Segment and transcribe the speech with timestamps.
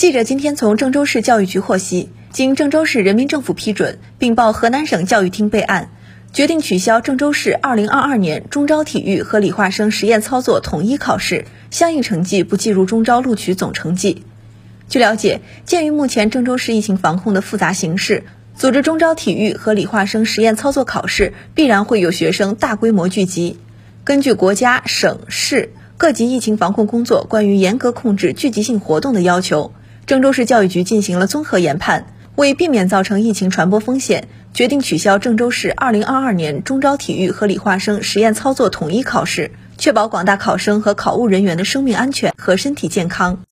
[0.00, 5.90] 记者今天从郑州市教育局获悉，经郑州市人民政府批准，并报河南省教育厅备案，
[6.32, 14.24] 决定取消郑州市2022年中招体育和理化生实验操作统一考试，相应成绩不计入中招录取总成绩。
[14.88, 18.24] 据了解，鉴于目前郑州市疫情防控的复杂形势，
[18.56, 23.58] 组织中招体育和理化生实验操作考试，必然会有学生大规模聚集。
[24.02, 29.74] 根据国家、省市各级疫情防控工作关于严格控制聚集性活动的要求。
[30.10, 43.44] 郑州市教育局进行了综合研判，为避免造成疫情传播风险，决定取消郑州市2022年中招体育和理化生实验操作统一考试，确保广大考生和考务人员的生命安全和身体健康。